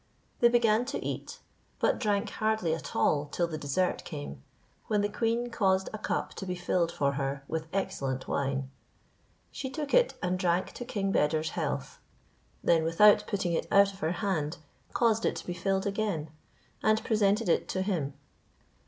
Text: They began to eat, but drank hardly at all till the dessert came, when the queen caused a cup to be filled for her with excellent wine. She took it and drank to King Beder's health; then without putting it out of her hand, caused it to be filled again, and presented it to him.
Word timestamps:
They 0.39 0.49
began 0.49 0.83
to 0.85 1.05
eat, 1.05 1.41
but 1.79 1.99
drank 1.99 2.27
hardly 2.31 2.73
at 2.73 2.95
all 2.95 3.27
till 3.27 3.45
the 3.45 3.59
dessert 3.59 4.03
came, 4.03 4.41
when 4.87 5.01
the 5.01 5.09
queen 5.09 5.51
caused 5.51 5.89
a 5.93 5.99
cup 5.99 6.33
to 6.37 6.45
be 6.47 6.55
filled 6.55 6.91
for 6.91 7.11
her 7.11 7.43
with 7.47 7.67
excellent 7.71 8.27
wine. 8.27 8.71
She 9.51 9.69
took 9.69 9.93
it 9.93 10.15
and 10.19 10.39
drank 10.39 10.71
to 10.71 10.85
King 10.85 11.11
Beder's 11.11 11.51
health; 11.51 11.99
then 12.63 12.83
without 12.83 13.25
putting 13.27 13.53
it 13.53 13.67
out 13.71 13.93
of 13.93 13.99
her 13.99 14.13
hand, 14.25 14.57
caused 14.91 15.23
it 15.23 15.35
to 15.35 15.45
be 15.45 15.53
filled 15.53 15.85
again, 15.85 16.31
and 16.81 17.03
presented 17.03 17.47
it 17.47 17.67
to 17.69 17.83
him. 17.83 18.15